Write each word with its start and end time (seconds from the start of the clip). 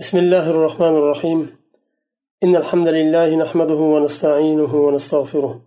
بسم 0.00 0.18
الله 0.18 0.50
الرحمن 0.50 0.94
الرحيم. 0.96 1.56
إن 2.44 2.56
الحمد 2.56 2.88
لله 2.88 3.36
نحمده 3.36 3.74
ونستعينه 3.74 4.74
ونستغفره 4.74 5.60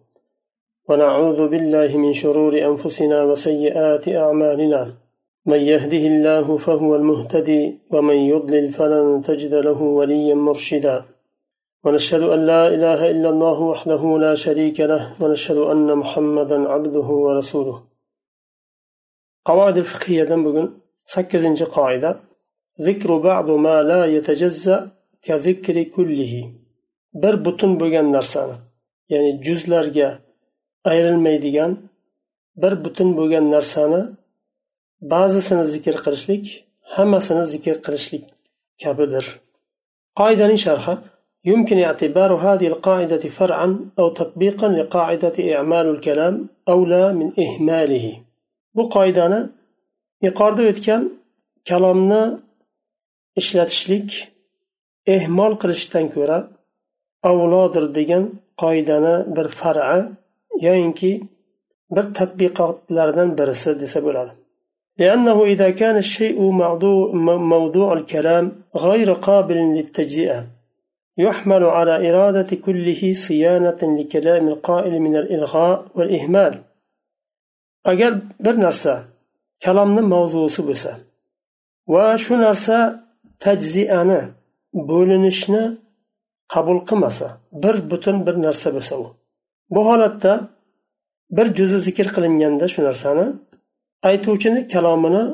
ونعوذ 0.90 1.48
بالله 1.48 1.98
من 1.98 2.14
شرور 2.14 2.54
أنفسنا 2.72 3.24
وسيئات 3.24 4.08
أعمالنا. 4.08 4.94
من 5.46 5.60
يهده 5.72 6.04
الله 6.12 6.58
فهو 6.58 6.96
المهتدي 6.96 7.80
ومن 7.90 8.16
يضلل 8.16 8.72
فلن 8.72 9.22
تجد 9.22 9.54
له 9.54 9.82
وليا 9.82 10.36
مرشدا. 10.36 11.06
ونشهد 11.84 12.22
أن 12.22 12.46
لا 12.46 12.68
إله 12.68 13.12
إلا 13.12 13.30
الله 13.30 13.62
وحده 13.62 14.18
لا 14.18 14.34
شريك 14.36 14.80
له 14.80 15.24
ونشهد 15.24 15.58
أن 15.58 15.98
محمدا 15.98 16.70
عبده 16.70 17.08
ورسوله. 17.26 17.84
قواعد 19.46 19.78
الفقهية 19.78 20.24
بقول 20.24 20.72
سكز 21.06 21.64
قاعدة. 21.64 22.27
ذكر 22.81 23.11
بعض 23.29 23.51
ما 23.51 23.83
لا 23.83 24.01
يتجزأ 24.17 24.91
كذكر 25.23 25.83
كله 25.83 26.35
bir 27.15 27.45
butun 27.45 27.81
bo'lgan 27.81 28.13
narsani 28.13 28.57
ya'ni 29.13 29.43
juzlarga 29.47 30.09
ayrilmaydigan 30.85 31.73
bir 32.63 32.85
butun 32.85 33.09
bo'lgan 33.19 33.47
narsani 33.55 34.03
ba'zisini 35.13 35.65
zikr 35.75 35.97
qilishlik 36.05 36.45
hammasini 36.95 37.45
zikr 37.53 37.77
qilishlik 37.87 38.25
kabidir 38.83 39.25
qoidaning 40.21 40.61
sharhi 40.67 40.95
يمكن 41.45 41.79
اعتبار 41.89 42.31
هذه 42.47 42.67
القاعدة 42.73 43.25
فرعا 43.39 43.69
أو 43.99 44.07
تطبيقا 44.21 44.69
لقاعدة 44.69 45.37
إعمال 45.55 45.87
الكلام 45.95 46.35
أولى 46.69 47.05
من 47.13 47.29
إهماله 47.45 48.07
bu 48.77 48.83
qoidani 48.97 49.41
yuqorida 50.27 50.63
o'tgan 50.71 51.03
kalomni 51.69 52.23
ishlatishlik 53.41 54.11
ehmol 55.15 55.53
qilishdan 55.63 56.07
ko'ra 56.15 56.39
avlodir 57.31 57.85
degan 57.99 58.25
qoidani 58.63 59.15
bir 59.37 59.47
far'i 59.61 60.01
yoyinki 60.67 61.13
bir 61.95 62.05
tadbiqotlardan 62.19 63.29
birisi 63.39 63.71
desa 63.83 64.01
bo'ladi 64.09 64.33
لأنه 65.01 65.39
إذا 65.53 65.69
كان 65.71 65.97
الشيء 65.97 66.39
موضوع, 66.63 67.05
موضوع 67.55 67.93
الكلام 67.99 68.45
غير 68.87 69.09
قابل 69.13 69.59
للتجزئة 69.77 70.41
يحمل 71.19 71.65
على 71.65 71.95
إرادة 72.11 72.51
كله 72.67 73.13
صيانة 73.13 73.81
لكلام 73.99 74.45
القائل 74.49 74.95
من 75.07 75.15
الإلغاء 75.17 75.77
والإهمال 75.97 76.55
agar 77.85 78.15
bir 78.41 78.61
narsa 78.61 79.05
kalomni 79.65 80.01
mavzusi 80.01 80.63
bo'lsa 80.69 80.93
va 81.89 82.19
shu 82.19 82.35
narsa 82.39 82.77
tajziani 83.45 84.21
bo'linishni 84.89 85.63
qabul 86.53 86.79
qilmasa 86.89 87.27
bir 87.63 87.77
butun 87.91 88.17
bir 88.27 88.35
narsa 88.47 88.69
bo'lsa 88.77 88.95
u 89.05 89.07
bu 89.75 89.81
holatda 89.89 90.33
bir 91.37 91.47
juzi 91.59 91.79
zikr 91.87 92.07
qilinganda 92.15 92.67
shu 92.73 92.81
narsani 92.89 93.27
aytuvchini 94.09 94.61
kalomini 94.73 95.25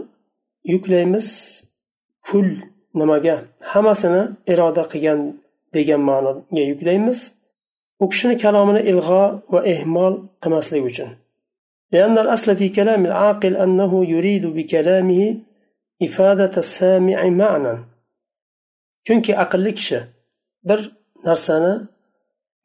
yuklaymiz 0.72 1.28
kul 2.26 2.48
nimaga 3.00 3.36
hammasini 3.70 4.22
iroda 4.52 4.82
qilgan 4.92 5.20
degan 5.74 6.02
ma'noga 6.10 6.62
yuklaymiz 6.72 7.18
u 8.02 8.04
kishini 8.12 8.36
kalomini 8.44 8.80
ilg'o 8.90 9.24
va 9.52 9.60
ehmol 9.72 10.14
qilmaslik 10.42 10.84
uchun 10.92 11.10
لأن 11.92 12.18
الأصل 12.18 12.56
في 12.56 12.68
كلام 12.68 13.06
العاقل 13.06 13.56
أنه 13.56 13.92
يريد 14.14 14.44
بكلامه 14.46 15.36
إفادة 16.02 16.54
السامع 16.56 17.18
معنى 17.42 17.74
chunki 19.06 19.32
aqlli 19.44 19.72
kishi 19.78 20.00
bir 20.68 20.80
narsani 21.26 21.74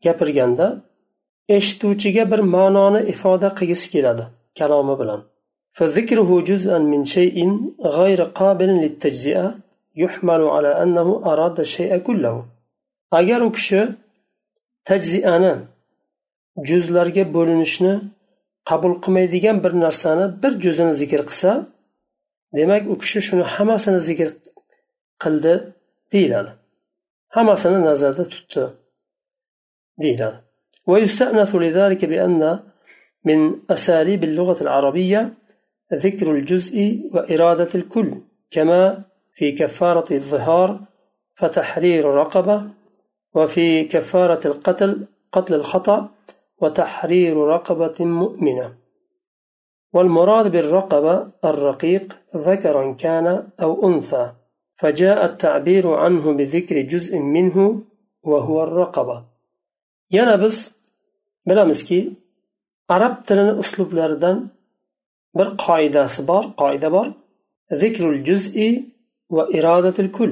gapirganda 0.03 0.67
eshituvchiga 1.55 2.23
bir 2.31 2.41
ma'noni 2.55 3.01
ifoda 3.13 3.47
qilgisi 3.57 3.87
keladi 3.93 4.23
kalomi 4.59 4.95
bilan 5.01 5.21
فذكره 5.79 6.29
جزءا 6.49 6.79
من 6.93 7.01
شيء 7.15 7.37
غير 7.99 8.19
قابل 8.39 8.69
للتجزئة 8.83 9.47
يحمل 10.03 10.41
على 10.55 10.71
أنه 10.83 11.07
أراد 11.31 11.59
الشيء 11.59 11.97
كله 11.97 12.45
agar 13.11 13.41
u 13.41 13.51
kishi 13.51 13.81
tajziani 14.85 15.53
juzlarga 16.67 17.23
bo'linishni 17.35 17.93
qabul 18.69 18.93
qilmaydigan 19.03 19.57
bir 19.63 19.73
narsani 19.85 20.25
bir 20.43 20.51
juzini 20.63 20.93
zikr 21.01 21.21
qilsa 21.29 21.51
demak 22.57 22.83
u 22.93 22.95
kishi 23.01 23.19
shuni 23.27 23.43
hammasini 23.53 23.99
zikr 24.09 24.29
qildi 25.23 25.53
deyiladi. 26.12 26.52
Hammasini 27.28 27.84
nazarda 27.84 28.24
tutdi 28.28 28.64
deyiladi. 30.02 30.48
ويستأنف 30.90 31.56
لذلك 31.56 32.04
بأن 32.04 32.60
من 33.24 33.38
أساليب 33.70 34.24
اللغة 34.24 34.62
العربية 34.62 35.34
ذكر 35.94 36.30
الجزء 36.30 36.76
وإرادة 37.14 37.68
الكل 37.74 38.10
كما 38.50 39.02
في 39.36 39.52
كفارة 39.52 40.14
الظهار 40.14 40.80
فتحرير 41.34 42.04
رقبة 42.04 42.70
وفي 43.34 43.84
كفارة 43.84 44.46
القتل 44.46 45.06
قتل 45.32 45.54
الخطأ 45.54 46.10
وتحرير 46.60 47.36
رقبة 47.36 48.04
مؤمنة 48.04 48.74
والمراد 49.92 50.52
بالرقبة 50.52 51.30
الرقيق 51.44 52.16
ذكرا 52.36 52.92
كان 52.92 53.48
أو 53.62 53.88
أنثى 53.88 54.32
فجاء 54.81 55.25
التعبير 55.25 55.85
عنه 56.03 56.23
بذكر 56.37 56.81
جزء 56.81 57.19
منه 57.19 57.81
وهو 58.23 58.63
الرقبة 58.63 59.23
yana 60.11 60.41
biz 60.41 60.71
bilamizki 61.47 62.13
arab 62.89 63.25
tilini 63.27 63.51
uslublaridan 63.51 64.51
bir 65.37 65.47
qoidasi 65.65 66.27
bor 66.27 66.43
qoida 66.61 66.91
bor 66.91 67.07
zikrul 67.71 68.17
juz'i 68.27 68.69
va 69.31 69.47
irodatil 69.57 70.11
kul 70.11 70.31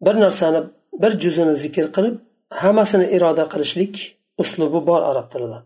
bir 0.00 0.14
narsani 0.24 0.60
bir 1.02 1.12
juzini 1.22 1.54
zikr 1.62 1.86
qilib 1.96 2.16
hammasini 2.62 3.06
iroda 3.16 3.44
qilishlik 3.52 3.94
uslubi 4.42 4.80
bor 4.90 5.02
arab 5.10 5.26
tilida 5.32 5.58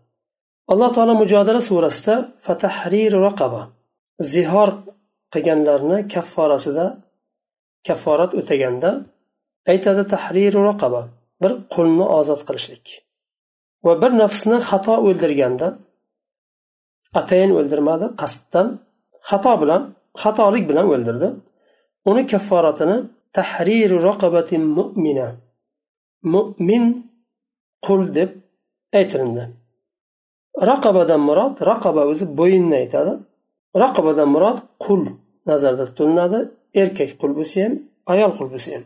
alloh 0.71 0.89
taolo 0.95 1.13
mujodala 1.23 1.61
surasida 1.69 2.15
fatahrir 2.45 3.13
raqaba 3.27 3.61
zihor 4.31 4.69
qilganlarni 5.33 5.97
kafforasida 6.13 6.85
kafforat 7.86 8.32
o'taganda 8.40 8.90
aytadi 9.72 10.02
tahriru 10.14 10.60
raqaba 10.70 11.02
bir 11.42 11.52
qulni 11.74 12.06
ozod 12.18 12.40
qilishlik. 12.48 12.86
Va 13.86 13.92
bir 14.02 14.12
nafsni 14.22 14.56
xato 14.70 14.94
o'ldirganda 15.08 15.68
atayin 17.20 17.50
o'ldirmadi 17.58 18.06
qasddan 18.20 18.66
xato 19.30 19.52
bilan 19.62 19.82
xatolik 20.22 20.64
bilan 20.70 20.86
o'ldirdi. 20.94 21.28
Uni 22.10 22.22
kafforatini 22.32 22.96
tahriru 23.38 23.96
raqabatin 24.08 24.62
mu'mina 24.78 25.28
mo'min 26.34 26.84
qul 27.86 28.00
deb 28.18 28.30
aytilindi. 28.98 29.44
Raqabadan 30.70 31.20
murod 31.28 31.54
raqaba 31.70 32.02
o'zi 32.12 32.26
bo'yinni 32.38 32.76
aytadi. 32.82 33.12
Raqabadan 33.82 34.28
murod 34.34 34.58
qul 34.84 35.02
nazarda 35.50 35.84
tutiladi. 35.88 36.40
erkak 36.74 37.10
qulbusi 37.20 37.64
ham 37.64 37.74
ayol 38.06 38.32
qulbusi 38.38 38.74
ham. 38.74 38.84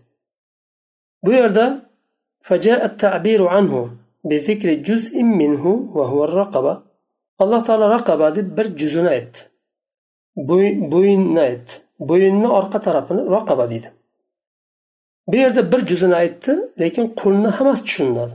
Bu 1.25 1.32
yerda 1.32 1.65
alloh 7.38 7.65
taolo 7.66 7.87
raqaba 7.97 8.34
deb 8.37 8.47
bir 8.59 8.66
juzini 8.81 9.09
aytdi. 9.16 9.38
Bo'yinni 10.92 11.41
aytdi. 11.41 11.72
Bo'yinni 12.09 12.48
orqa 12.59 12.78
tarafini 12.87 13.22
raqaba 13.37 13.71
deydi. 13.71 13.88
Bu 15.28 15.37
yerda 15.37 15.72
bir 15.72 15.81
juzini 15.87 16.15
aytdi 16.22 16.53
lekin 16.80 17.04
qulni 17.21 17.48
hammasi 17.57 17.84
tushuniladi. 17.84 18.34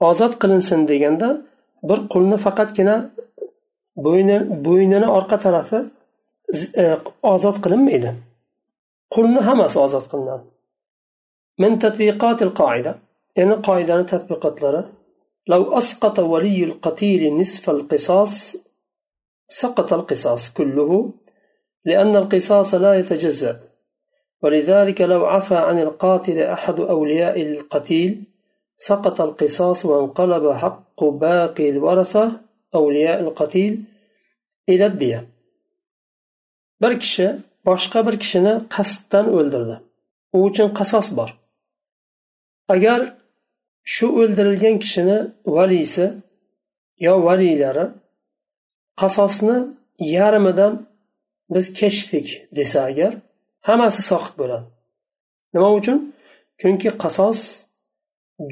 Ozod 0.00 0.32
qilinsin 0.42 0.88
deganda 0.88 1.28
bir 1.88 1.98
qulni 2.12 2.36
faqatgina 2.36 2.96
bo'yni 3.96 4.36
bo'ynini 4.64 5.08
orqa 5.18 5.36
tarafi 5.44 5.78
ozod 7.32 7.56
qilinmaydi 7.64 8.10
qulni 9.14 9.40
hammasi 9.48 9.78
ozod 9.86 10.06
qilinadi 10.12 10.52
من 11.58 11.78
تطبيقات 11.78 12.42
القاعدة؟ 12.42 12.98
إن 13.38 13.52
قاعدة 13.52 14.02
تطبيقات 14.02 14.62
لها 14.62 14.92
لو 15.46 15.78
أسقط 15.78 16.18
ولي 16.18 16.64
القتيل 16.64 17.36
نصف 17.40 17.70
القصاص 17.70 18.56
سقط 19.48 19.92
القصاص 19.92 20.52
كله 20.52 21.12
لأن 21.84 22.16
القصاص 22.16 22.74
لا 22.74 22.94
يتجزأ. 22.94 23.60
ولذلك 24.42 25.00
لو 25.00 25.26
عفى 25.26 25.56
عن 25.56 25.78
القاتل 25.78 26.38
أحد 26.42 26.80
أولياء 26.80 27.42
القتيل 27.42 28.24
سقط 28.78 29.20
القصاص 29.20 29.86
وانقلب 29.86 30.52
حق 30.52 31.04
باقي 31.04 31.70
الورثة 31.70 32.40
أولياء 32.74 33.20
القتيل 33.20 33.84
إلى 34.68 34.86
الدية. 34.86 35.31
Bir 36.82 36.92
kishi 37.02 37.26
boshqa 37.68 38.00
bir 38.06 38.16
kishini 38.22 38.54
qasddan 38.74 39.26
o'ldirdi. 39.36 39.76
U 40.34 40.38
uchun 40.48 40.68
qasos 40.78 41.06
bor. 41.18 41.30
Agar 42.74 43.00
shu 43.94 44.06
o'ldirilgan 44.20 44.76
kishini 44.84 45.18
valiysi 45.56 46.06
yo 47.06 47.14
valiylari 47.26 47.86
qasosni 49.00 49.58
yarmidan 50.16 50.72
biz 51.54 51.66
kechdik 51.80 52.26
desa 52.56 52.78
agar 52.90 53.12
hammasi 53.68 54.02
soqit 54.10 54.34
bo'ladi. 54.40 54.66
Nima 55.54 55.70
uchun? 55.78 55.98
Chunki 56.60 56.88
qasos 57.02 57.40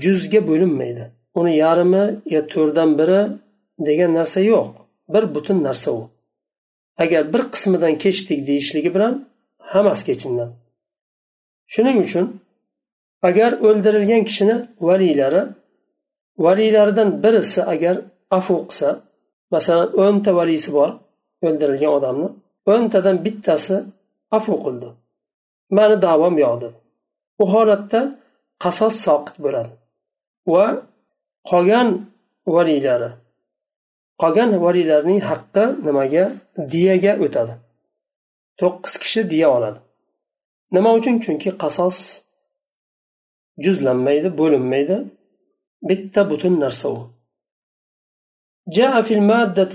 juzga 0.03 0.41
bo'linmaydi. 0.51 1.05
Uni 1.41 1.53
yarmi 1.65 2.05
yo 2.35 2.41
to'rtdan 2.53 2.91
biri 2.99 3.21
degan 3.87 4.11
narsa 4.19 4.41
yo'q. 4.53 4.69
Bir 5.13 5.25
butun 5.35 5.59
narsa 5.69 5.91
u. 6.01 6.03
agar 7.03 7.23
bir 7.33 7.43
qismidan 7.53 7.95
kechdik 8.05 8.41
deyishligi 8.49 8.91
bilan 8.95 9.13
hammasi 9.73 10.03
kechinadi 10.09 10.55
shuning 11.73 11.97
uchun 12.07 12.27
agar 13.29 13.51
o'ldirilgan 13.67 14.23
kishini 14.29 14.57
valiylari 14.89 15.43
valiylaridan 16.45 17.09
birisi 17.23 17.61
agar 17.75 17.97
afu 18.39 18.55
qilsa 18.69 18.89
masalan 19.55 19.89
o'nta 20.03 20.31
valisi 20.39 20.71
bor 20.79 20.91
o'ldirilgan 21.47 21.93
odamni 21.99 22.29
o'ntadan 22.73 23.17
bittasi 23.25 23.77
afu 24.37 24.55
qildi. 24.65 24.89
Mani 25.77 25.97
davom 26.07 26.35
yo'q 26.45 26.57
dedi 26.63 26.79
bu 27.39 27.45
holatda 27.55 28.01
qasos 28.63 28.95
soqit 29.07 29.37
bo'ladi 29.45 29.75
va 30.53 30.65
qolgan 31.51 31.89
valiylari 32.55 33.11
qolgan 34.21 34.51
valiylarning 34.65 35.21
haqqi 35.31 35.65
nimaga 35.87 36.25
diyaga 36.73 37.13
o'tadi 37.25 37.55
to'qqiz 38.61 38.95
kishi 39.03 39.21
diya 39.33 39.49
oladi 39.57 39.81
nima 40.75 40.91
uchun 40.99 41.17
chunki 41.25 41.51
qasos 41.63 41.99
juzlanmaydi 43.65 44.29
bo'linmaydi 44.41 44.97
bitta 45.89 46.21
butun 46.31 46.55
narsa 46.65 46.89
u 46.97 47.01
جاء 48.79 49.03
في 49.03 49.15
المادة 49.15 49.75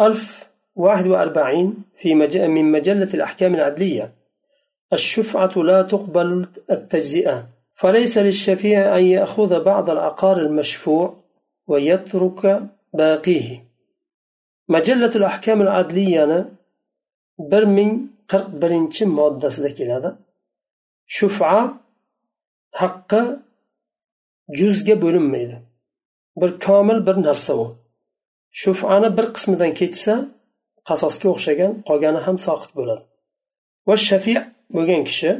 1041 0.00 1.74
في 1.98 2.14
من 2.56 2.64
مجلة 2.72 3.10
الأحكام 3.14 3.54
العدلية 3.54 4.12
الشفعة 4.92 5.54
لا 5.56 5.82
تقبل 5.82 6.48
التجزئة 6.70 7.48
فليس 7.74 8.18
للشفيع 8.18 8.98
أن 8.98 9.04
يأخذ 9.04 9.64
بعض 9.64 9.90
العقار 9.90 10.36
المشفوع 10.36 11.16
ويترك 11.66 12.42
baqiy 12.98 13.46
majallatul 14.74 15.26
ahkamul 15.30 15.72
adliyani 15.80 16.40
bir 17.50 17.62
ming 17.76 17.92
qirq 18.30 18.48
birinchi 18.62 19.04
moddasida 19.18 19.70
keladi. 19.78 20.10
Shufa 21.16 21.52
haqqi 22.80 23.22
juzga 24.58 24.94
bo'linmaydi. 25.04 25.56
Bir 26.40 26.50
komil 26.66 26.98
bir 27.06 27.16
narsa 27.26 27.52
u. 27.64 27.66
Shufani 28.60 29.08
bir 29.16 29.26
qismidan 29.34 29.72
ketsa 29.80 30.14
qasosga 30.88 31.26
o'xshagan 31.34 31.72
qolgani 31.88 32.20
ham 32.26 32.36
soqit 32.46 32.70
bo'ladi. 32.78 33.04
Va 33.88 33.94
shafi 34.08 34.34
bo'lgan 34.74 35.02
kishi 35.08 35.30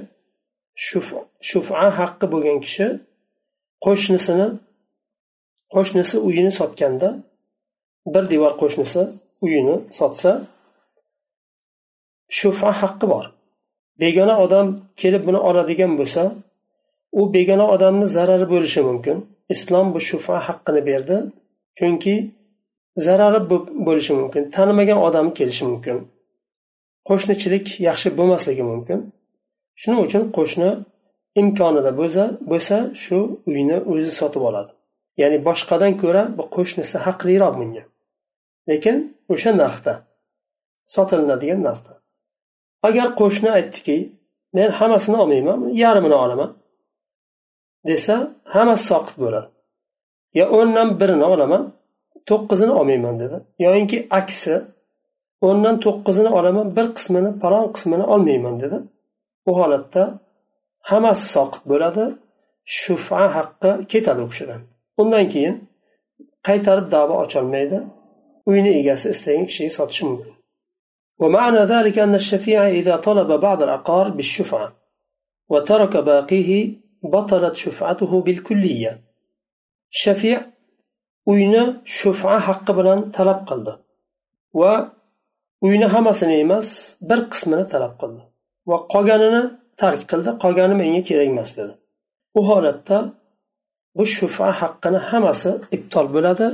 shufa 0.87 1.19
şuf, 1.49 1.67
haqqi 1.99 2.27
bo'lgan 2.33 2.59
kishi 2.65 2.87
qo'shnisini 3.85 4.49
qo'shnisi 5.75 6.17
uyini 6.29 6.53
sotganda 6.61 7.09
bir 8.15 8.25
devor 8.33 8.53
qo'shnisi 8.63 9.01
uyini 9.45 9.77
sotsa 9.99 10.31
shufa 12.39 12.71
haqqi 12.81 13.07
bor. 13.13 13.25
Begona 14.01 14.35
odam 14.45 14.67
kelib 15.01 15.23
buni 15.29 15.41
oladigan 15.49 15.93
bo'lsa 16.01 16.23
u 17.21 17.23
begona 17.35 17.67
odamni 17.75 18.07
zarari 18.17 18.47
bo'lishi 18.53 18.81
mumkin. 18.89 19.17
Islom 19.55 19.87
bu 19.95 20.01
shufa 20.09 20.37
haqqini 20.47 20.83
berdi 20.89 21.17
chunki 21.79 22.15
zarari 23.07 23.41
bo'lishi 23.87 24.13
mumkin. 24.21 24.43
Tanimagan 24.55 24.99
odam 25.09 25.27
kelishi 25.39 25.65
mumkin. 25.71 25.97
Qo'shnichilik 27.09 27.67
yaxshi 27.89 28.09
bo'lmasligi 28.19 28.65
mumkin. 28.73 28.99
Shuning 29.81 30.01
uchun 30.07 30.23
qo'shni 30.37 30.71
imkonida 31.41 31.91
bo'lsa 32.01 32.23
bo'lsa 32.51 32.77
shu 33.05 33.19
uyni 33.51 33.77
o'zi 33.93 34.13
sotib 34.21 34.43
oladi. 34.49 34.71
Ya'ni 35.21 35.39
boshqadan 35.49 35.93
ko'ra 36.03 36.23
bu 36.39 36.45
qo'shnisi 36.57 36.97
haqliroq 37.07 37.55
bunga. 37.61 37.83
Lekin 38.69 38.97
o'sha 39.33 39.51
narxda 39.63 39.93
sotilinadigan 40.95 41.61
narxda 41.69 41.93
agar 42.89 43.09
qo'shni 43.21 43.51
aytdiki 43.59 43.97
men 44.57 44.71
hammasini 44.79 45.17
olmayman 45.23 45.61
yarmini 45.83 46.17
olaman 46.25 46.51
desa 47.89 48.15
hammasi 48.55 48.85
soqit 48.93 49.17
bo'ladi. 49.25 49.49
Yo 50.39 50.45
o'ndan 50.59 50.89
birini 51.01 51.27
olaman 51.35 51.63
to'qqizini 52.29 52.73
olmayman 52.81 53.15
dedi. 53.23 53.37
Yoyinki 53.65 53.99
aksi 54.21 54.55
o'ndan 55.49 55.77
to'qqizini 55.85 56.31
olaman 56.39 56.67
bir 56.77 56.87
qismini 56.97 57.31
falon 57.43 57.67
qismini 57.75 58.05
olmayman 58.15 58.55
dedi. 58.63 58.79
U 59.51 59.53
holatda 59.61 60.03
hammasi 60.91 61.25
soqit 61.37 61.63
bo'ladi. 61.73 62.05
Shufa 62.79 63.23
haqqi 63.37 63.71
ketadi 63.93 64.21
u 64.27 64.29
kishidan. 64.33 64.61
Undan 65.01 65.25
keyin 65.33 65.55
qaytarib 66.47 66.87
davo 66.95 67.15
ocholmaydi. 67.25 67.79
uyni 68.50 68.72
egasi 68.80 69.08
istagan 69.14 69.46
kishiga 69.50 69.72
sotishi 69.80 70.06
mumkin 70.06 70.34
ومعنى 71.22 71.64
ذلك 71.74 72.00
أن 72.00 72.16
الشفيع 72.16 72.68
إذا 72.68 72.96
طلب 72.96 73.40
بعض 73.40 73.64
العقار 73.64 74.10
بالشفعة 74.10 74.74
وترك 75.50 75.98
باقيه 75.98 76.74
بطلت 77.04 77.56
شفعته 77.56 78.22
بالكلية 78.22 79.02
شفيع 79.90 80.52
uyni 81.26 81.64
shufa 81.98 82.34
haqqi 82.48 82.72
bilan 82.78 83.00
talab 83.16 83.40
qildi 83.50 83.74
va 84.60 84.72
uyni 85.68 85.88
hammasini 85.94 86.36
emas 86.46 86.68
bir 87.10 87.20
qismini 87.32 87.66
talab 87.74 87.94
qildi 88.02 88.22
va 88.70 88.78
qolganini 88.94 89.42
tark 89.82 90.02
qildi 90.12 90.32
qolgani 90.44 90.76
menga 90.82 91.02
kerak 91.10 91.28
emas 91.34 91.50
dedi 91.58 91.74
u 92.40 92.42
holatda 92.50 92.98
bu 93.98 94.04
shufa 94.16 94.48
haqqini 94.62 95.00
hammasi 95.10 95.52
ibtol 95.76 96.08
bo'ladi 96.16 96.48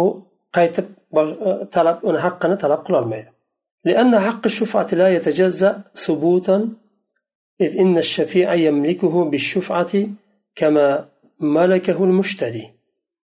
u 0.00 0.02
qaytib 0.56 0.86
talab 1.75 1.97
uni 2.07 2.19
haqqini 2.25 2.55
talab 2.63 2.81
qilolmaydi 2.87 3.31
لأن 3.85 4.19
حق 4.19 4.45
الشفعة 4.45 4.87
لا 5.01 5.07
يتجزأ 5.15 5.81
ثبوتا 5.95 6.57
إذ 7.61 7.77
إن 7.77 7.97
الشفيع 7.97 8.53
يملكه 8.53 9.25
بالشفعة 9.29 9.93
كما 10.55 11.09
ملكه 11.39 12.03
المشتري. 12.03 12.71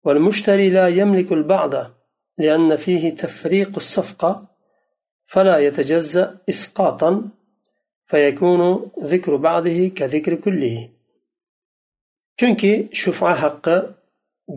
والمشتري 0.05 0.69
لا 0.69 0.87
يملك 0.87 1.31
البعض 1.31 1.73
لأن 2.37 2.75
فيه 2.75 3.15
تفريق 3.15 3.71
الصفقة 3.75 4.45
فلا 5.25 5.57
يتجزأ 5.57 6.37
إسقاطا 6.49 7.29
فيكون 8.05 8.91
ذكر 9.03 9.35
بعضه 9.35 9.87
كذكر 9.87 10.35
كله. 10.35 10.89
chunki 12.37 12.89
shufa 13.01 13.31
haqqi 13.41 13.75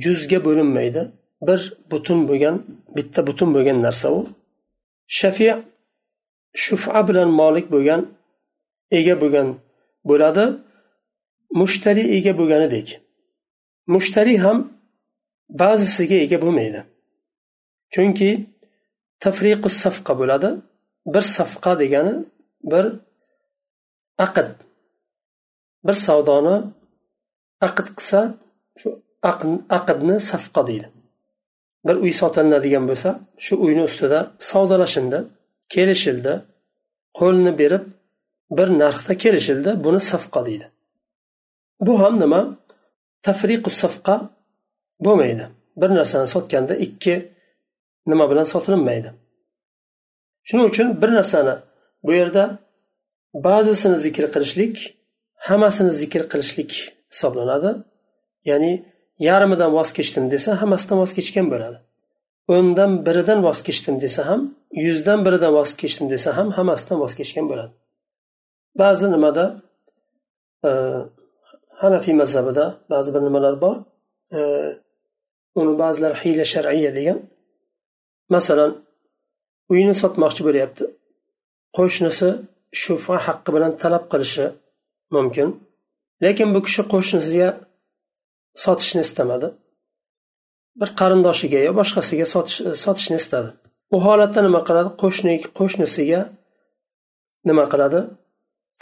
juzga 0.02 0.38
bo'linmaydi 0.46 1.02
bir 1.46 1.60
butun 1.90 2.18
bo'lgan 2.28 2.56
bitta 2.96 3.20
butun 3.28 3.48
bo'lgan 3.54 3.78
narsa 3.86 4.08
u. 4.18 4.20
Shafiya 5.18 5.54
shufa 6.62 7.00
bilan 7.08 7.28
molik 7.40 7.66
bo'lgan 7.74 8.00
ega 8.98 9.14
bo'lgan 9.22 9.48
bo'ladi. 10.08 10.44
Mushtari 11.60 12.04
ega 12.16 12.32
bo'lganidek. 12.40 12.88
Mushtari 13.94 14.34
ham 14.44 14.58
ba'zisiga 15.60 16.16
ega 16.24 16.38
bo'lmaydi. 16.44 16.80
Chunki 17.94 18.30
tafriqu 19.22 19.68
safqa 19.82 20.12
bo'ladi. 20.20 20.50
Bir 21.14 21.24
safqa 21.36 21.72
degani 21.82 22.14
bir 22.70 22.84
aqd. 24.26 24.48
Bir 25.86 25.96
savdoni 26.06 26.56
aqd 27.66 27.86
qilsa 27.96 28.20
shu 28.80 28.88
aqdni 29.78 30.16
safqa 30.30 30.62
deydi. 30.68 30.95
Bir 31.86 31.96
uy 32.04 32.12
sotilinadigan 32.20 32.84
bo'lsa 32.90 33.10
shu 33.44 33.54
uyni 33.64 33.82
ustida 33.88 34.18
savdolashildi 34.50 35.18
kelishildi 35.74 36.32
qo'lni 37.18 37.52
berib 37.60 37.84
bir 38.58 38.68
narxda 38.82 39.14
kelishildi 39.22 39.70
buni 39.84 40.00
safqa 40.00 40.40
deydi. 40.46 40.66
Bu 41.86 42.00
ham 42.02 42.14
nima? 42.20 42.58
Tafriqu 43.22 43.70
safqa 43.82 44.30
bo'lmaydi. 45.04 45.46
Bir 45.80 45.90
narsani 45.98 46.26
sotganda 46.26 46.74
ikki 46.86 47.14
nima 48.06 48.30
bilan 48.30 48.44
sotilinmaydi. 48.44 49.10
Shuning 50.48 50.66
uchun 50.70 51.02
bir 51.02 51.10
narsani 51.18 51.54
bu 52.04 52.12
yerda 52.12 52.44
ba'zisini 53.34 53.98
zikr 54.04 54.24
qilishlik 54.34 54.76
hammasini 55.46 55.92
zikr 56.00 56.22
qilishlik 56.32 56.72
hisoblanadi. 57.12 57.70
Ya'ni 58.50 58.72
yarmidan 59.18 59.72
voz 59.72 59.92
kechdim 59.92 60.30
desa 60.30 60.62
hammasidan 60.62 60.98
voz 61.02 61.12
kechgan 61.18 61.46
bo'ladi. 61.52 61.78
O'ndan 62.54 62.90
biridan 63.06 63.40
voz 63.46 63.58
kechdim 63.66 63.96
desa 64.04 64.22
ham 64.28 64.40
yuzdan 64.84 65.20
biridan 65.26 65.52
voz 65.58 65.70
kechdim 65.80 66.06
desa 66.14 66.36
ham 66.36 66.48
hammasidan 66.56 66.98
voz 67.02 67.12
kechgan 67.18 67.46
bo'ladi. 67.50 67.72
Ba'zi 68.80 69.06
nimada 69.14 69.44
e, 70.68 70.70
hanafiy 71.82 72.14
mazhabida 72.22 72.64
ba'zi 72.92 73.08
bir 73.14 73.22
nimalar 73.26 73.54
bor. 73.64 73.76
E, 74.36 74.38
uni 75.60 75.72
ba'zilar 75.82 76.12
hiyla 76.22 76.44
shar'iya 76.52 76.90
degan. 76.98 77.18
Masalan 78.34 78.72
uyini 79.72 79.94
sotmoqchi 80.02 80.42
bo'lyapti. 80.48 80.84
Qo'shnisi 81.76 82.28
shufa 82.82 83.16
haqqi 83.26 83.50
bilan 83.54 83.72
talab 83.82 84.04
qilishi 84.12 84.46
mumkin. 85.14 85.48
Lekin 86.24 86.48
bu 86.54 86.60
kishi 86.66 86.82
qo'shnisiga 86.92 87.48
sotishni 88.64 89.00
istamadi. 89.06 89.48
Bir 90.80 90.90
qarindoshiga 91.00 91.60
yo 91.66 91.72
boshqasiga 91.80 92.26
sotishni 92.84 93.16
istadi. 93.22 93.48
U 93.94 93.96
holatda 94.06 94.40
nima 94.46 94.60
qiladi? 94.68 94.90
Qo'shni 95.02 95.34
qo'shnisiga 95.58 96.20
nima 97.48 97.64
qiladi? 97.72 98.00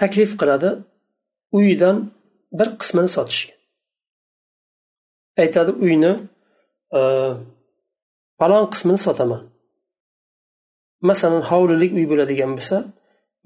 Taklif 0.00 0.30
qiladi. 0.40 0.70
Uyidan 1.58 1.96
bir 2.58 2.68
qismini 2.80 3.10
sotishga. 3.16 3.54
Aytadi 5.42 5.72
uyni 5.86 6.12
e, 6.98 7.00
falon 8.38 8.64
qismini 8.72 9.00
sotaman. 9.06 9.42
Masalan 11.10 11.42
hovlilik 11.50 11.92
uy 11.98 12.06
bo'ladigan 12.12 12.52
bo'lsa 12.58 12.76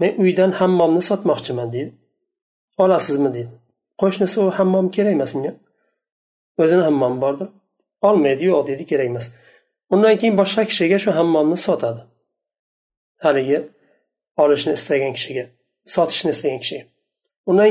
men 0.00 0.12
uydan 0.22 0.50
hammomni 0.58 1.02
sotmoqchiman 1.10 1.68
deydi. 1.74 1.90
Olasizmi 2.84 3.30
deydi. 3.36 3.52
Qo'shnisi 4.00 4.36
u 4.44 4.46
hammom 4.58 4.86
kerak 4.96 5.14
emas 5.18 5.32
unga 5.36 5.52
o'zini 6.60 6.82
hammomi 6.88 7.18
bordir. 7.24 7.48
Olmaydi 8.08 8.44
yo'q 8.50 8.66
deydi 8.68 8.84
kerak 8.90 9.06
emas. 9.12 9.26
Undan 9.92 10.14
keyin 10.20 10.34
boshqa 10.40 10.62
kishiga 10.70 10.98
shu 11.04 11.10
hammomni 11.18 11.58
sotadi. 11.66 12.02
Haligi 13.24 13.58
olishni 14.42 14.72
istagan 14.78 15.12
kishiga 15.16 15.44
sotishni 15.94 16.30
istagan 16.36 16.60
kishiga. 16.64 16.84
Undan 17.50 17.70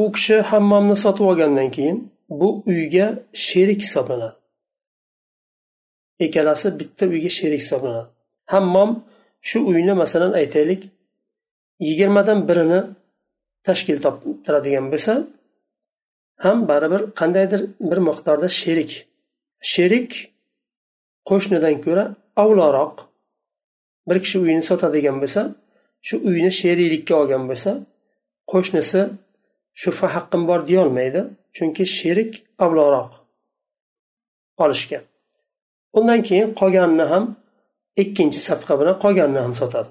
u 0.00 0.02
kishi 0.16 0.36
hammomni 0.50 0.96
sotib 1.04 1.24
olgandan 1.30 1.70
keyin 1.76 1.98
bu 2.40 2.48
uyga 2.70 3.06
sherik 3.46 3.80
hisoblanadi. 3.86 4.36
Ikkalasi 6.24 6.68
bitta 6.80 7.04
uyga 7.12 7.30
sherik 7.38 7.60
hisoblanadi. 7.64 8.08
Hammom 8.52 8.90
shu 9.48 9.58
uyni 9.70 9.94
masalan 10.02 10.32
aytaylik 10.40 10.82
yigirmadan 11.86 12.38
birini 12.48 12.80
tashkil 13.66 13.98
toptiradigan 14.04 14.86
bo'lsa 14.92 15.12
ham 16.44 16.68
baribir 16.68 17.02
qandaydir 17.20 17.60
bir 17.90 17.98
miqdorda 18.08 18.48
sherik. 18.60 18.92
Sherik 19.72 20.10
qo'shnidan 21.28 21.76
ko'ra 21.84 22.04
avloroq. 22.42 22.94
Bir 24.08 24.16
kishi 24.24 24.38
uyini 24.44 24.64
sotadigan 24.70 25.16
bo'lsa 25.22 25.42
shu 26.06 26.14
uyni 26.28 26.50
sheriklikka 26.60 27.14
olgan 27.22 27.44
bo'lsa 27.50 27.70
qo'shnisi 28.52 29.00
shufa 29.82 30.06
haqqim 30.14 30.42
bor 30.50 30.60
deyolmaydi 30.70 31.20
chunki 31.56 31.84
sherik 31.98 32.32
avloroq 32.64 33.10
olishga. 34.64 34.98
Undan 35.98 36.20
keyin 36.28 36.48
qolganini 36.60 37.06
ham 37.12 37.24
ikkinchi 38.02 38.40
safqa 38.48 38.74
bilan 38.80 38.96
qolganini 39.04 39.40
ham 39.44 39.54
sotadi. 39.60 39.90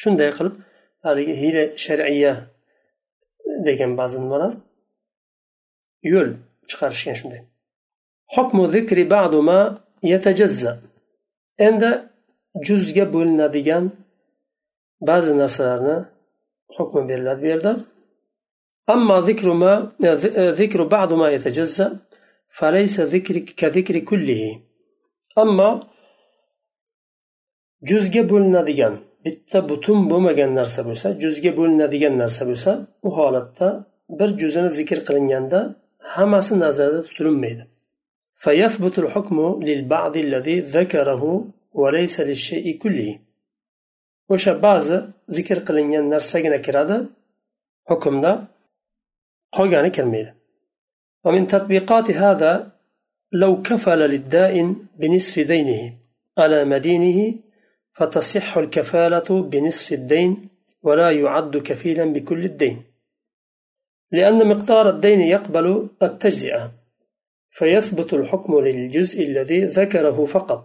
Shunday 0.00 0.30
qilib 0.36 0.54
haligi 1.06 1.34
hiyla 1.42 1.64
shar'iya 1.84 2.32
degan 3.67 3.91
ba'zi 3.99 4.17
nimalar 4.23 4.53
yo'l 6.11 6.29
chiqarishgan 6.69 7.15
shunday 7.19 7.41
endi 11.67 11.89
juzga 12.67 13.05
bo'linadigan 13.13 13.83
ba'zi 15.09 15.31
narsalarni 15.41 15.97
hukmi 16.75 17.01
beriladi 17.09 17.41
bu 17.43 17.47
yerda 17.53 17.73
أما 18.95 19.17
ذكر 19.29 19.47
ما 19.53 19.73
ذكر 20.61 20.83
بعض 20.95 21.09
ما 21.21 21.27
يتجزأ 21.35 21.87
فليس 22.57 22.95
ذكر 22.99 23.35
كذكر 23.59 23.95
كله 24.09 24.41
أما 25.37 25.69
juzga 27.89 28.29
bo'linadigan 28.29 28.93
bitta 29.25 29.59
butun 29.69 29.99
bo'lmagan 30.11 30.51
narsa 30.59 30.81
bo'lsa 30.87 31.07
juzga 31.23 31.51
bo'linadigan 31.59 32.15
narsa 32.23 32.43
bo'lsa 32.49 32.71
u 33.07 33.09
holatda 33.17 33.67
bir 34.19 34.29
juzini 34.41 34.69
zikr 34.79 34.99
qilinganda 35.07 35.59
hammasi 36.15 36.53
nazarda 36.63 37.01
tutilmaydi 37.07 37.63
فيثبت 38.45 38.95
الحكم 39.03 39.37
للبعض 39.67 40.13
الذي 40.25 40.57
ذكره 40.77 41.23
وليس 41.81 42.15
للشيء 42.29 42.65
كله 42.83 43.11
o'sha 44.33 44.53
ba'zi 44.65 44.97
zikr 45.35 45.57
qilingan 45.67 46.05
narsagina 46.13 46.59
kiradi 46.65 46.97
hukmda 47.89 48.31
qolgani 49.55 49.91
kirmaydi 49.97 50.31
ومن 51.25 51.47
تطبيقات 51.47 52.07
هذا 52.11 52.71
لو 53.31 53.61
كفل 53.61 53.99
للدائن 54.13 54.67
بنصف 54.99 55.35
دينه 55.39 55.81
على 56.37 56.65
مدينه 56.65 57.19
فتصح 57.96 58.56
الكفالة 58.58 59.28
بنصف 59.42 59.92
الدين 59.92 60.48
ولا 60.82 61.10
يعد 61.10 61.56
كفيلا 61.56 62.04
بكل 62.04 62.44
الدين. 62.44 62.82
لأن 64.12 64.48
مقدار 64.48 64.88
الدين 64.90 65.20
يقبل 65.20 65.88
التجزئة 66.02 66.72
فيثبت 67.50 68.10
الحكم 68.12 68.60
للجزء 68.60 69.22
الذي 69.22 69.64
ذكره 69.64 70.24
فقط. 70.24 70.64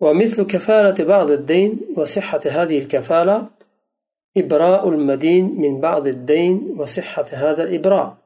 ومثل 0.00 0.46
كفالة 0.46 1.04
بعض 1.04 1.30
الدين 1.30 1.80
وصحة 1.96 2.40
هذه 2.46 2.78
الكفالة 2.78 3.50
إبراء 4.36 4.88
المدين 4.88 5.44
من 5.60 5.80
بعض 5.80 6.06
الدين 6.06 6.74
وصحة 6.78 7.26
هذا 7.32 7.62
الإبراء. 7.62 8.24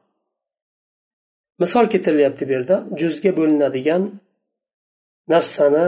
misol 1.59 1.89
keltirilyapti 1.91 2.47
bu 2.47 2.51
yerda 2.51 2.87
juzga 2.99 3.31
bo'linadigan 3.37 4.03
narsani 5.27 5.85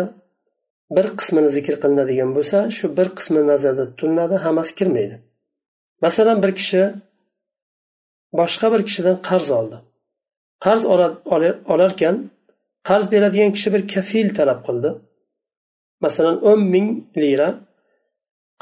bir 0.95 1.05
qismini 1.19 1.49
zikr 1.57 1.75
qilinadigan 1.83 2.29
bo'lsa 2.37 2.57
shu 2.77 2.85
bir 2.97 3.07
qismi 3.17 3.41
nazarda 3.51 3.85
tutiladi 3.89 4.35
hammasi 4.45 4.71
kirmaydi. 4.79 5.15
Masalan 6.05 6.37
bir 6.43 6.51
kishi 6.59 6.81
boshqa 8.39 8.67
bir 8.73 8.81
kishidan 8.87 9.17
qarz 9.29 9.47
oldi. 9.59 9.77
Qarz 10.65 10.83
olarkan 11.73 12.15
qarz 12.89 13.05
beradigan 13.13 13.51
kishi 13.55 13.69
bir 13.73 13.81
kafil 13.93 14.27
talab 14.37 14.59
qildi. 14.67 14.89
Masalan 16.05 16.35
o'n 16.49 16.61
ming 16.73 16.87
lira 17.21 17.49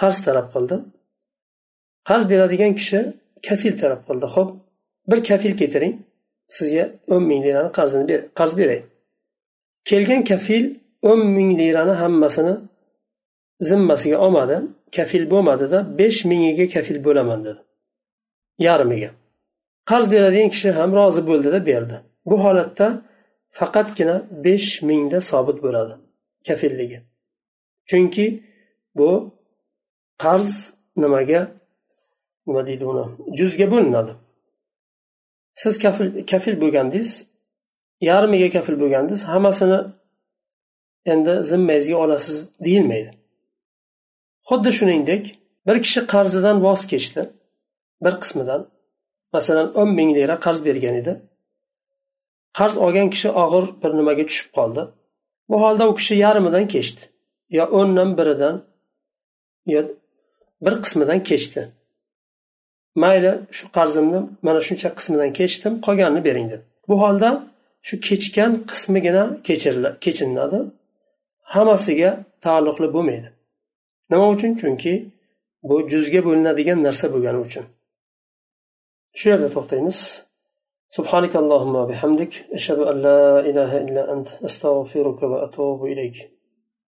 qarz 0.02 0.18
talab 0.26 0.48
qildi. 0.54 0.76
Qarz 2.10 2.24
beradigan 2.32 2.74
kishi 2.80 3.00
kafil 3.48 3.74
talab 3.82 4.02
qildi. 4.08 4.26
Ho'p 4.36 4.50
bir 5.10 5.20
kafil 5.30 5.54
keltiring 5.62 5.96
sizga 6.58 6.86
o'n 7.14 7.24
ming 7.30 7.42
lirani 7.46 7.72
qarzini 7.78 8.18
qarz 8.40 8.54
beray. 8.60 8.80
Kelgan 9.90 10.22
kafil 10.32 10.66
o'n 11.10 11.20
ming 11.36 11.52
lirani 11.60 11.92
hammasini 12.02 12.56
zimmasiga 13.60 14.18
olmadi. 14.26 14.58
Kafil 14.96 15.32
bo'lmadida 15.32 15.98
besh 16.00 16.20
mingiga 16.30 16.66
kafil 16.76 16.98
bo'laman 17.06 17.40
dedi. 17.46 17.62
Yarmiga. 18.68 19.12
Qarz 19.90 20.12
beradigan 20.12 20.50
kishi 20.50 20.70
ham 20.72 20.90
rozi 21.00 21.22
bo'ldida 21.30 21.60
berdi. 21.70 21.96
Bu 22.30 22.36
holatda 22.44 22.88
faqatgina 23.60 24.16
besh 24.46 24.70
mingda 24.90 25.20
sobit 25.32 25.58
bo'ladi 25.66 25.94
kafilligi. 26.48 27.00
Chunki 27.90 28.44
bu 28.98 29.10
qarz 30.24 30.52
nimaga? 30.98 31.42
Nima 32.48 32.68
deydi 32.68 32.86
uni? 32.92 33.06
Juzga 33.40 33.72
bo'linadi. 33.72 34.14
Siz 35.62 35.80
kafil 35.80 36.08
kafil 36.32 36.56
bo'lgandingiz 36.62 37.12
yarmiga 38.10 38.50
kafil 38.56 38.76
bo'lgandingiz 38.82 39.22
hammasini 39.32 39.80
endi 41.06 41.44
zimmangizga 41.44 41.98
olasiz 41.98 42.50
deyilmaydi. 42.66 43.12
Xuddi 44.50 44.72
shuningdek 44.72 45.40
bir 45.68 45.82
kishi 45.84 46.08
qarzidan 46.08 46.64
voz 46.64 46.88
kechdi. 46.88 47.30
Bir 48.04 48.14
qismidan. 48.22 48.68
Masalan 49.34 49.76
o'n 49.80 49.90
ming 49.98 50.16
lira 50.18 50.40
qarz 50.40 50.66
bergan 50.66 50.96
edi. 51.02 51.22
Qarz 52.58 52.78
olgan 52.78 53.10
kishi 53.10 53.30
og'ir 53.44 53.66
bir 53.84 53.92
nimaga 54.00 54.24
tushib 54.30 54.50
qoldi. 54.58 54.82
Bu 55.50 55.62
holda 55.62 55.90
u 55.90 55.96
kishi 55.96 56.16
yarmidan 56.16 56.68
kechdi 56.68 57.02
yo 57.50 57.66
o'ndan 57.80 58.18
biridan 58.18 58.56
yo 59.66 59.82
bir 60.62 60.82
qismidan 60.84 61.24
kechdi. 61.24 61.62
Mayli 62.96 63.32
shu 63.58 63.66
qarzimni 63.78 64.20
mana 64.42 64.62
shuncha 64.68 64.90
qismidan 64.98 65.32
kechdim 65.40 65.74
qolganini 65.86 66.24
bering 66.28 66.48
dedi. 66.52 66.62
Bu 66.88 66.96
holda 67.02 67.30
shu 67.88 67.96
kechgan 68.08 68.52
qismigina 68.72 69.24
kechiriladi 70.04 70.60
hammasiga 71.55 72.11
taalluqli 72.45 72.89
bo'lmaydi 72.95 73.29
nima 74.11 74.27
uchun 74.35 74.53
chunki 74.61 74.95
bu 75.69 75.77
juzga 75.93 76.21
bo'linadigan 76.27 76.79
narsa 76.87 77.07
bo'lgani 77.15 77.41
uchun 77.47 77.65
shu 79.19 79.25
yerda 79.33 79.49
to'xtaymiz 79.57 79.99
سبحانك 80.99 81.35
اللهم 81.43 81.75
وبحمدك 81.83 82.33
أشهد 82.59 82.79
أن 82.91 82.97
لا 83.07 83.23
إله 83.51 83.73
إلا 83.87 84.03
أنت 84.15 84.29
أستغفرك 84.47 85.21
وأتوب 85.23 85.79
إليك 85.93 86.17